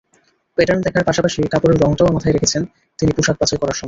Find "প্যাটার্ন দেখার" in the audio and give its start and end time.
0.57-1.03